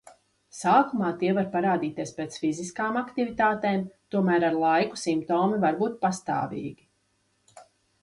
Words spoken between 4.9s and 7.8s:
simptomi var būt pastāvīgi.